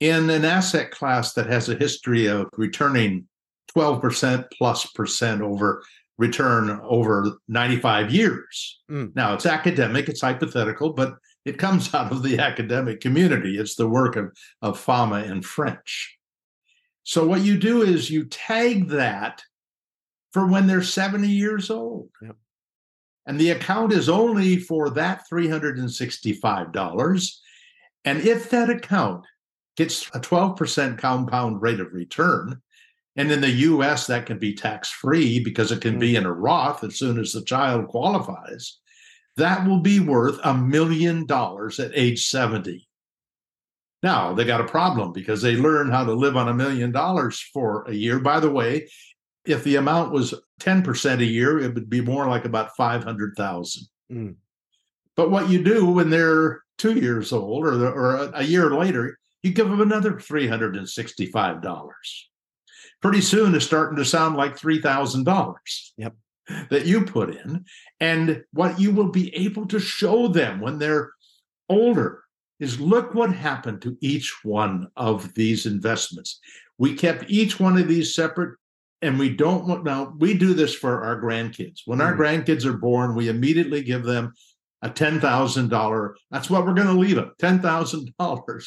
[0.00, 3.26] in an asset class that has a history of returning
[3.76, 5.82] 12% plus percent over
[6.18, 8.80] return over 95 years.
[8.90, 9.14] Mm.
[9.14, 13.58] Now it's academic, it's hypothetical, but it comes out of the academic community.
[13.58, 16.16] It's the work of, of Fama and French.
[17.04, 19.42] So what you do is you tag that
[20.32, 22.08] for when they're 70 years old.
[22.22, 22.36] Yep.
[23.26, 27.32] And the account is only for that $365.
[28.04, 29.24] And if that account
[29.76, 32.62] gets a 12% compound rate of return,
[33.16, 36.00] and in the US, that can be tax free because it can mm-hmm.
[36.00, 38.78] be in a Roth as soon as the child qualifies.
[39.36, 42.86] That will be worth a million dollars at age 70.
[44.02, 47.40] Now, they got a problem because they learn how to live on a million dollars
[47.40, 48.20] for a year.
[48.20, 48.88] By the way,
[49.46, 53.88] if the amount was 10% a year, it would be more like about 500,000.
[54.12, 54.36] Mm.
[55.16, 58.70] But what you do when they're two years old or, the, or a, a year
[58.70, 61.90] later, you give them another $365.
[63.00, 65.54] Pretty soon it's starting to sound like $3,000
[65.96, 66.14] yep.
[66.70, 67.64] that you put in.
[68.00, 71.12] And what you will be able to show them when they're
[71.68, 72.22] older
[72.58, 76.40] is look what happened to each one of these investments.
[76.78, 78.58] We kept each one of these separate
[79.02, 81.80] and we don't want now we do this for our grandkids.
[81.84, 82.18] When our mm.
[82.18, 84.32] grandkids are born we immediately give them
[84.82, 88.66] a $10,000 that's what we're going to leave them $10,000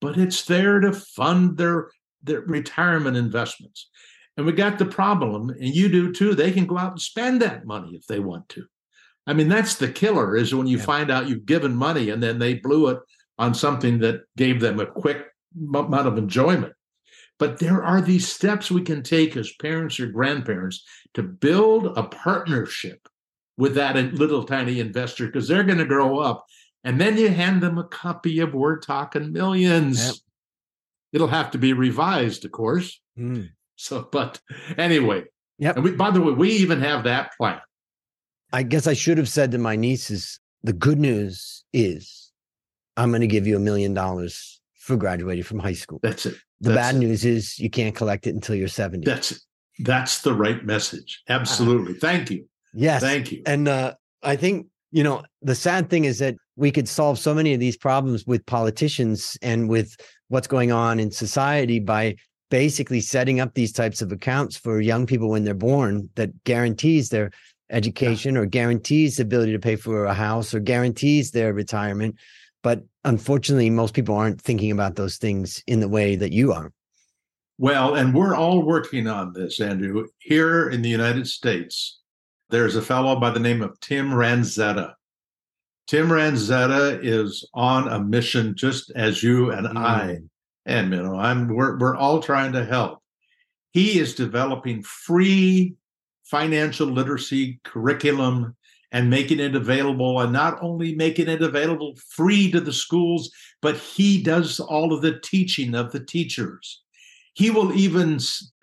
[0.00, 1.90] but it's there to fund their
[2.22, 3.88] their retirement investments.
[4.36, 7.42] And we got the problem and you do too they can go out and spend
[7.42, 8.66] that money if they want to.
[9.26, 10.84] I mean that's the killer is when you yeah.
[10.84, 12.98] find out you've given money and then they blew it
[13.38, 15.24] on something that gave them a quick
[15.56, 16.72] amount of enjoyment
[17.38, 22.02] but there are these steps we can take as parents or grandparents to build a
[22.02, 23.08] partnership
[23.56, 26.46] with that little tiny investor because they're going to grow up.
[26.84, 30.06] And then you hand them a copy of We're Talking Millions.
[30.06, 30.14] Yep.
[31.12, 33.00] It'll have to be revised, of course.
[33.18, 33.50] Mm.
[33.76, 34.40] So, but
[34.76, 35.24] anyway.
[35.58, 35.76] Yep.
[35.76, 37.60] And we, by the way, we even have that plan.
[38.52, 42.32] I guess I should have said to my nieces, the good news is
[42.96, 44.57] I'm going to give you a million dollars
[44.88, 46.00] for graduating from high school.
[46.02, 46.34] That's it.
[46.62, 46.98] The that's bad it.
[46.98, 49.04] news is you can't collect it until you're 70.
[49.04, 49.38] That's it.
[49.80, 51.22] That's the right message.
[51.28, 51.92] Absolutely.
[51.92, 52.48] Uh, Thank you.
[52.72, 53.02] Yes.
[53.02, 53.42] Thank you.
[53.46, 57.34] And uh, I think, you know, the sad thing is that we could solve so
[57.34, 59.94] many of these problems with politicians and with
[60.28, 62.16] what's going on in society by
[62.50, 67.10] basically setting up these types of accounts for young people when they're born that guarantees
[67.10, 67.30] their
[67.70, 68.40] education yeah.
[68.40, 72.16] or guarantees the ability to pay for a house or guarantees their retirement
[72.62, 76.72] but unfortunately, most people aren't thinking about those things in the way that you are.
[77.58, 80.06] Well, and we're all working on this, Andrew.
[80.18, 82.00] Here in the United States,
[82.50, 84.94] there's a fellow by the name of Tim Ranzetta.
[85.88, 89.76] Tim Ranzetta is on a mission just as you and mm.
[89.76, 90.18] I
[90.66, 93.02] and you know, I'm we're we're all trying to help.
[93.72, 95.74] He is developing free
[96.24, 98.54] financial literacy curriculum
[98.92, 103.76] and making it available and not only making it available free to the schools but
[103.76, 106.82] he does all of the teaching of the teachers.
[107.34, 108.18] He will even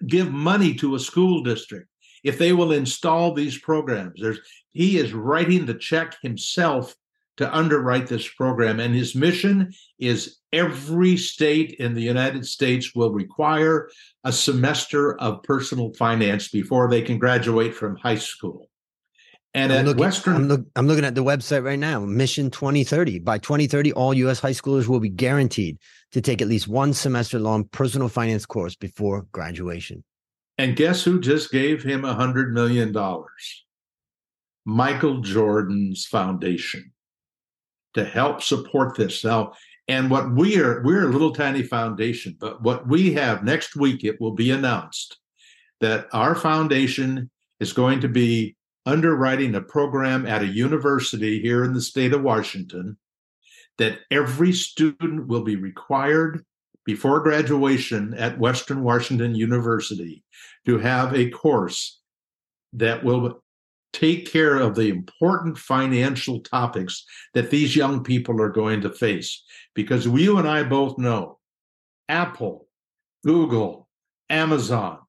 [0.08, 1.90] give money to a school district
[2.24, 4.20] if they will install these programs.
[4.20, 4.40] There's
[4.74, 6.96] he is writing the check himself
[7.38, 13.12] to underwrite this program and his mission is every state in the united states will
[13.12, 13.90] require
[14.24, 18.70] a semester of personal finance before they can graduate from high school
[19.56, 22.02] and I'm at looking, Western, I'm, look, I'm looking at the website right now.
[22.02, 23.20] Mission 2030.
[23.20, 24.40] By 2030, all U.S.
[24.40, 25.80] high schoolers will be guaranteed
[26.12, 30.04] to take at least one semester long personal finance course before graduation.
[30.58, 33.66] and guess who just gave him a hundred million dollars?
[34.66, 36.92] Michael Jordan's foundation
[37.94, 39.24] to help support this.
[39.24, 39.54] Now,
[39.88, 44.04] and what we are, we're a little tiny foundation, but what we have next week,
[44.04, 45.18] it will be announced
[45.82, 51.74] that our foundation is going to be underwriting a program at a university here in
[51.74, 52.98] the state of Washington
[53.78, 56.46] that every student will be required
[56.86, 60.24] before graduation at Western Washington University
[60.66, 62.00] to have a course
[62.74, 63.42] that will
[63.92, 69.44] take care of the important financial topics that these young people are going to face.
[69.74, 71.40] Because you and I both know
[72.10, 72.68] Apple,
[73.24, 73.88] Google,
[74.30, 75.00] Amazon,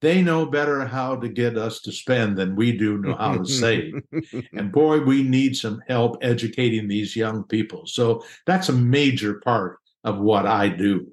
[0.00, 3.44] they know better how to get us to spend than we do know how to
[3.44, 3.94] save.
[4.52, 7.86] and boy, we need some help educating these young people.
[7.86, 11.10] So that's a major part of what I do.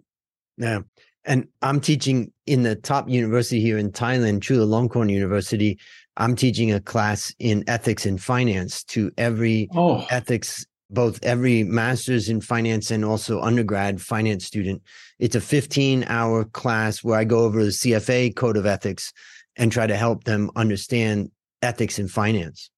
[0.57, 0.81] Yeah.
[1.25, 5.79] And I'm teaching in the top university here in Thailand, Chulalongkorn University.
[6.17, 12.29] I'm teaching a class in ethics and finance to every Oh, ethics, both every master's
[12.29, 14.81] in finance and also undergrad finance student.
[15.19, 19.11] It's a 15 hour class where I go over the CFA code of ethics
[19.55, 22.69] and try to help them understand ethics in finance.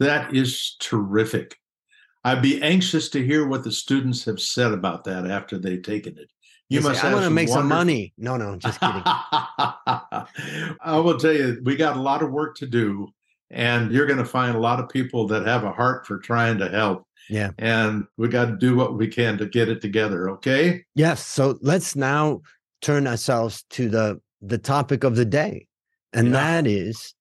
[0.00, 1.56] that is terrific.
[2.24, 6.18] I'd be anxious to hear what the students have said about that after they've taken
[6.18, 6.30] it.
[6.68, 8.12] You They say, must I want to make some money.
[8.18, 9.02] No, no, just kidding.
[9.04, 10.26] I
[10.84, 13.08] will tell you, we got a lot of work to do,
[13.50, 16.58] and you're going to find a lot of people that have a heart for trying
[16.58, 17.04] to help.
[17.30, 17.50] Yeah.
[17.58, 20.30] And we got to do what we can to get it together.
[20.30, 20.84] Okay.
[20.94, 21.26] Yes.
[21.26, 22.40] So let's now
[22.80, 25.66] turn ourselves to the the topic of the day.
[26.12, 26.32] And Yeah.
[26.34, 27.14] that is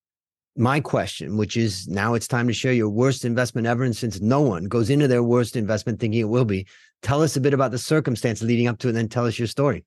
[0.56, 3.84] my question, which is now it's time to share your worst investment ever.
[3.84, 6.68] And since no one goes into their worst investment thinking it will be,
[7.02, 9.38] tell us a bit about the circumstance leading up to it, and then tell us
[9.38, 9.84] your story.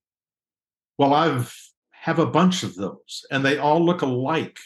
[0.99, 1.55] Well, I've
[1.93, 4.59] have a bunch of those, and they all look alike.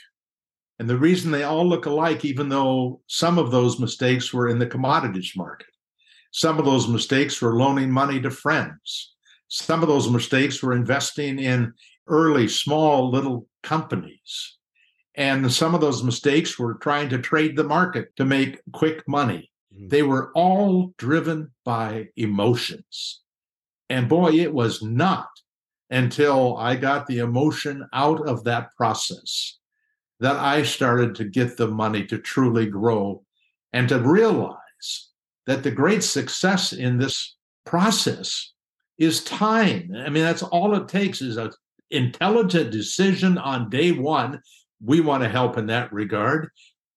[0.79, 4.59] And the reason they all look alike, even though some of those mistakes were in
[4.59, 5.69] the commodities market,
[6.33, 9.15] some of those mistakes were loaning money to friends,
[9.49, 11.73] some of those mistakes were investing in
[12.09, 14.59] early, small, little companies.
[15.15, 19.53] And some of those mistakes were trying to trade the market to make quick money.
[19.73, 19.91] Mhm.
[19.91, 23.21] They were all driven by emotions.
[23.89, 25.29] And boy, it was not
[25.89, 29.59] until I got the emotion out of that process
[30.25, 33.23] that I started to get the money to truly grow
[33.75, 35.11] and to realize
[35.47, 38.55] that the great success in this process
[38.97, 39.91] is time.
[39.95, 41.51] I mean, that's all it takes is an
[41.91, 44.41] intelligent decision on day one.
[44.83, 46.49] We want to help in that regard,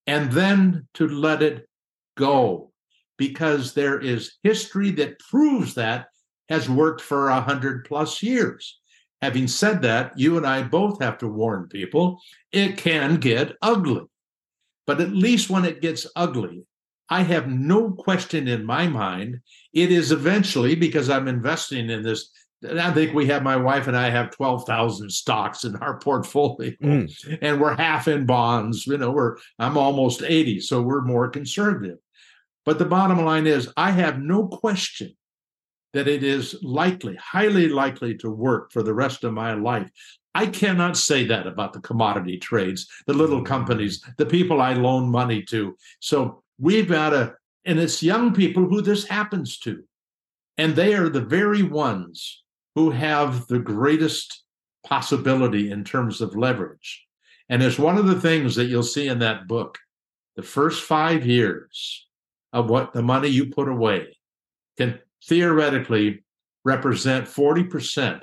[0.06, 1.68] and then to let it
[2.16, 2.72] go
[3.18, 6.06] because there is history that proves that
[6.48, 8.80] has worked for a hundred plus years.
[9.22, 12.20] Having said that, you and I both have to warn people
[12.52, 14.02] it can get ugly.
[14.86, 16.64] But at least when it gets ugly,
[17.10, 19.40] I have no question in my mind.
[19.72, 22.30] It is eventually because I'm investing in this.
[22.62, 26.72] and I think we have my wife and I have 12,000 stocks in our portfolio
[26.82, 27.38] Mm.
[27.42, 28.86] and we're half in bonds.
[28.86, 31.98] You know, we're I'm almost 80, so we're more conservative.
[32.64, 35.16] But the bottom line is I have no question
[35.98, 39.90] that it is likely, highly likely to work for the rest of my life.
[40.32, 43.46] I cannot say that about the commodity trades, the little mm.
[43.46, 45.76] companies, the people I loan money to.
[45.98, 47.34] So we've got to,
[47.64, 49.82] and it's young people who this happens to.
[50.56, 52.44] And they are the very ones
[52.76, 54.44] who have the greatest
[54.84, 57.04] possibility in terms of leverage.
[57.48, 59.78] And it's one of the things that you'll see in that book.
[60.36, 62.06] The first five years
[62.52, 64.16] of what the money you put away
[64.76, 66.24] can theoretically
[66.64, 68.22] represent 40%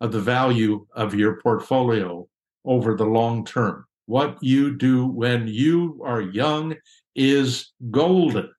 [0.00, 2.26] of the value of your portfolio
[2.64, 3.84] over the long term.
[4.06, 6.74] What you do when you are young
[7.14, 8.50] is golden.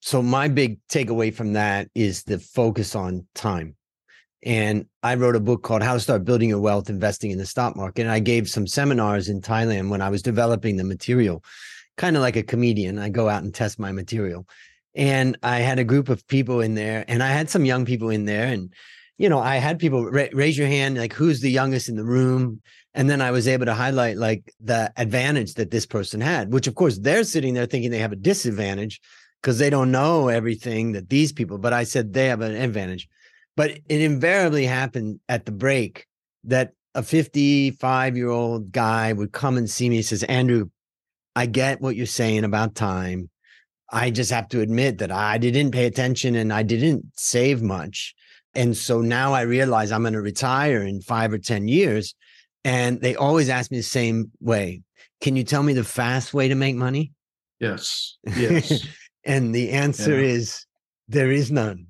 [0.00, 3.76] So my big takeaway from that is the focus on time.
[4.44, 7.46] And I wrote a book called How to Start Building Your Wealth Investing in the
[7.46, 8.02] Stock Market.
[8.02, 11.42] And I gave some seminars in Thailand when I was developing the material,
[11.96, 12.98] kind of like a comedian.
[12.98, 14.46] I go out and test my material.
[14.96, 18.08] And I had a group of people in there, and I had some young people
[18.08, 18.46] in there.
[18.46, 18.72] And,
[19.18, 22.04] you know, I had people ra- raise your hand, like, who's the youngest in the
[22.04, 22.62] room?
[22.94, 26.66] And then I was able to highlight like the advantage that this person had, which
[26.66, 29.02] of course they're sitting there thinking they have a disadvantage
[29.42, 33.06] because they don't know everything that these people, but I said they have an advantage.
[33.54, 36.06] But it invariably happened at the break
[36.44, 40.70] that a 55 year old guy would come and see me and says, Andrew,
[41.34, 43.28] I get what you're saying about time.
[43.90, 48.14] I just have to admit that I didn't pay attention and I didn't save much.
[48.54, 52.14] And so now I realize I'm going to retire in five or 10 years.
[52.64, 54.82] And they always ask me the same way
[55.20, 57.12] Can you tell me the fast way to make money?
[57.60, 58.16] Yes.
[58.36, 58.86] Yes.
[59.24, 60.28] and the answer yeah.
[60.28, 60.66] is
[61.08, 61.86] there is none.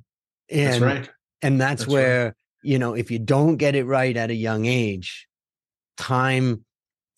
[0.51, 1.11] And, that's right.
[1.43, 2.35] And that's, that's where, right.
[2.63, 5.27] you know, if you don't get it right at a young age,
[5.97, 6.65] time,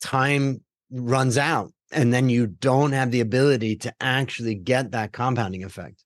[0.00, 1.72] time runs out.
[1.90, 6.04] And then you don't have the ability to actually get that compounding effect.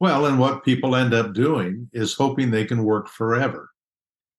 [0.00, 3.70] Well, and what people end up doing is hoping they can work forever.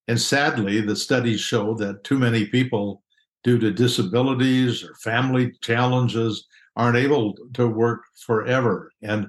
[0.09, 3.01] And sadly, the studies show that too many people,
[3.45, 8.91] due to disabilities or family challenges, aren't able to work forever.
[9.01, 9.27] And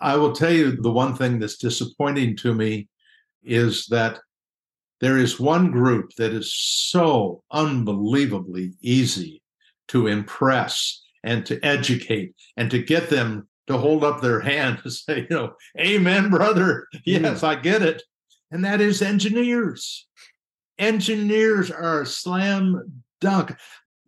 [0.00, 2.88] I will tell you the one thing that's disappointing to me
[3.42, 4.18] is that
[5.00, 9.42] there is one group that is so unbelievably easy
[9.88, 14.90] to impress and to educate and to get them to hold up their hand to
[14.90, 16.86] say, you know, amen, brother.
[17.04, 17.44] Yes, mm.
[17.44, 18.02] I get it
[18.50, 20.06] and that is engineers.
[20.78, 23.56] Engineers are a slam dunk.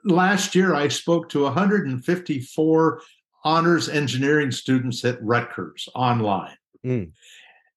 [0.05, 3.03] Last year, I spoke to 154
[3.45, 6.57] honors engineering students at Rutgers online.
[6.85, 7.13] Mm.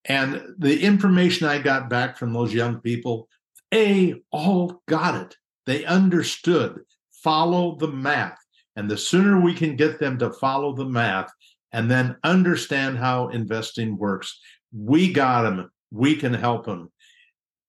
[0.06, 3.28] And the information I got back from those young people,
[3.74, 5.36] A, all got it.
[5.66, 6.82] They understood,
[7.24, 8.38] follow the math.
[8.76, 11.32] And the sooner we can get them to follow the math
[11.74, 14.39] and then understand how investing works,
[14.74, 16.91] we got them we can help them.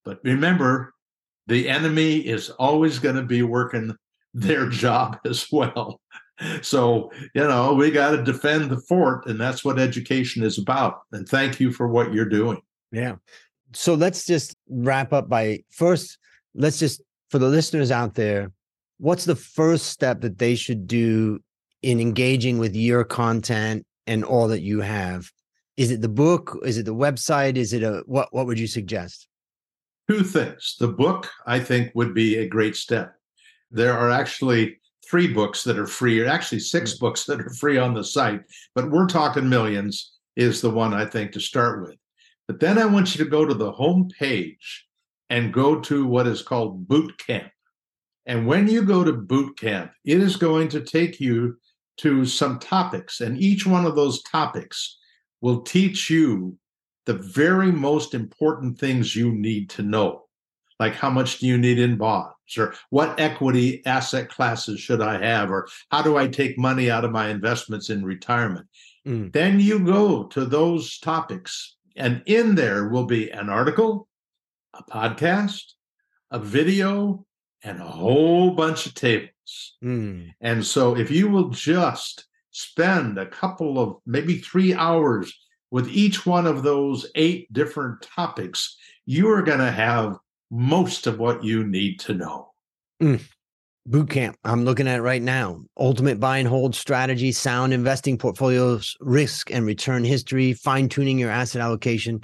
[0.05, 0.95] But remember,
[1.49, 3.95] the enemy is always going to be working
[4.33, 6.01] their job as well.
[6.63, 11.03] So, you know, we got to defend the fort, and that's what education is about.
[11.13, 12.61] And thank you for what you're doing.
[12.91, 13.17] Yeah.
[13.75, 16.19] So let's just wrap up by first,
[16.55, 18.51] let's just, for the listeners out there,
[19.03, 21.41] what's the first step that they should do
[21.83, 25.31] in engaging with your content and all that you have
[25.77, 26.59] is it the book?
[26.65, 27.57] Is it the website?
[27.57, 28.29] Is it a what?
[28.33, 29.27] What would you suggest?
[30.09, 30.77] Two things.
[30.79, 33.15] The book, I think, would be a great step.
[33.71, 34.79] There are actually
[35.09, 37.05] three books that are free, or actually six hmm.
[37.05, 38.43] books that are free on the site,
[38.75, 41.97] but we're talking millions is the one I think to start with.
[42.49, 44.87] But then I want you to go to the home page
[45.31, 47.51] and go to what is called boot camp.
[48.27, 51.59] And when you go to boot camp, it is going to take you
[51.99, 53.21] to some topics.
[53.21, 54.99] And each one of those topics
[55.41, 56.57] will teach you
[57.05, 60.27] the very most important things you need to know.
[60.79, 65.25] Like how much do you need in bonds, or what equity asset classes should I
[65.25, 68.67] have, or how do I take money out of my investments in retirement?
[69.07, 69.33] Mm.
[69.33, 74.09] Then you go to those topics, and in there will be an article,
[74.75, 75.63] a podcast,
[76.31, 77.27] a video,
[77.63, 79.77] and a whole bunch of tables.
[79.83, 80.33] Mm.
[80.41, 85.33] And so if you will just spend a couple of maybe three hours
[85.71, 90.19] with each one of those eight different topics, you are going to have
[90.51, 92.53] most of what you need to know.
[93.03, 93.23] Mm.
[93.87, 94.37] Boot camp.
[94.45, 95.61] I'm looking at it right now.
[95.77, 101.31] Ultimate buy and hold strategy, sound investing portfolios, risk and return history, fine tuning your
[101.31, 102.23] asset allocation.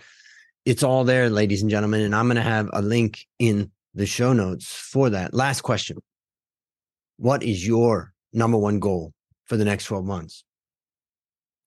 [0.65, 2.03] It's all there, ladies and gentlemen.
[2.03, 5.35] And I'm going to have a link in the show notes for that.
[5.35, 5.99] Last question
[7.17, 9.13] What is your number one goal
[9.45, 10.45] for the next 12 months?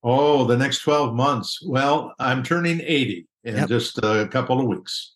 [0.03, 1.59] Oh, the next 12 months.
[1.63, 3.67] Well, I'm turning 80 in yep.
[3.67, 5.13] just a couple of weeks.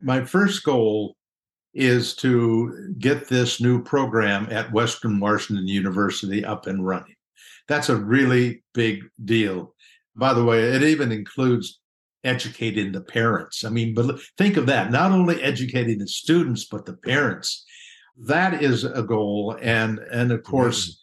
[0.00, 1.16] My first goal
[1.74, 7.14] is to get this new program at Western Washington University up and running.
[7.66, 9.74] That's a really big deal.
[10.14, 11.80] By the way, it even includes
[12.28, 13.64] educating the parents.
[13.64, 17.64] I mean, but think of that, not only educating the students, but the parents.
[18.16, 19.56] That is a goal.
[19.60, 21.00] And and of course,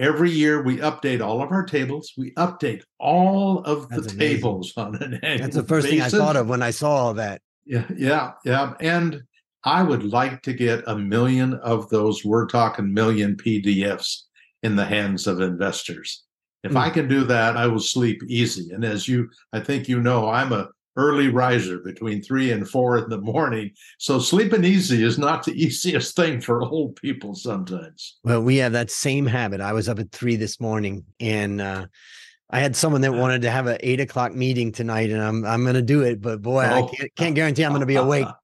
[0.00, 2.14] Every year we update all of our tables.
[2.16, 6.10] We update all of the tables on an annual That's the first basis.
[6.10, 7.42] thing I thought of when I saw all that.
[7.66, 8.72] Yeah, yeah, yeah.
[8.80, 9.20] And
[9.62, 14.22] I would like to get a million of those, we're talking million PDFs
[14.62, 16.24] in the hands of investors.
[16.62, 16.76] If mm.
[16.76, 18.70] I can do that, I will sleep easy.
[18.72, 22.98] And as you, I think you know, I'm a early riser between three and four
[22.98, 23.70] in the morning.
[23.98, 28.18] So sleeping easy is not the easiest thing for old people sometimes.
[28.24, 29.60] Well, we have that same habit.
[29.60, 31.86] I was up at three this morning and uh,
[32.52, 35.62] I had someone that wanted to have an eight o'clock meeting tonight, and I'm I'm
[35.62, 36.20] going to do it.
[36.20, 36.74] But boy, oh.
[36.74, 38.26] I can't, can't, guarantee I'm going to be awake.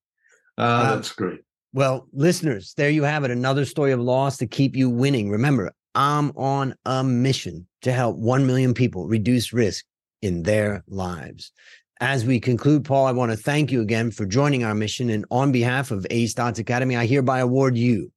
[0.59, 1.41] Uh, that's great.
[1.75, 3.31] Well, listeners, there you have it.
[3.31, 5.29] Another story of loss to keep you winning.
[5.29, 9.87] Remember, I'm on a mission to help 1 million people reduce risk
[10.21, 11.53] in their lives.
[12.01, 15.09] As we conclude, Paul, I want to thank you again for joining our mission.
[15.09, 18.13] And on behalf of A Stotz Academy, I hereby award you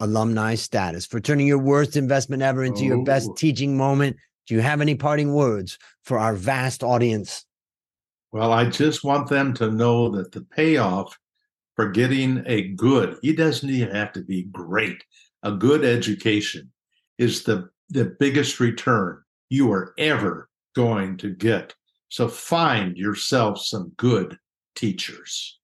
[0.00, 2.86] alumni status for turning your worst investment ever into oh.
[2.86, 3.34] your best oh.
[3.34, 4.16] teaching moment.
[4.48, 7.46] Do you have any parting words for our vast audience?
[8.32, 11.16] Well, I just want them to know that the payoff
[11.76, 15.04] for getting a good, he doesn't even have to be great,
[15.44, 16.72] a good education
[17.20, 21.74] is the, the biggest return you are ever going to get.
[22.08, 24.38] So find yourself some good
[24.74, 25.58] teachers.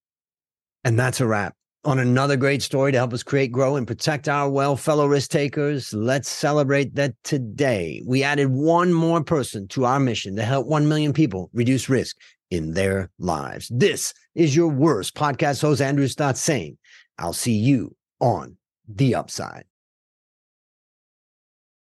[0.85, 1.55] And that's a wrap.
[1.85, 5.31] On another great story to help us create, grow, and protect our well, fellow risk
[5.31, 10.67] takers, let's celebrate that today we added one more person to our mission to help
[10.67, 12.17] 1 million people reduce risk
[12.51, 13.71] in their lives.
[13.73, 16.77] This is your worst podcast host, Andrew Stotz, saying,
[17.19, 18.57] I'll see you on
[18.89, 19.65] the upside.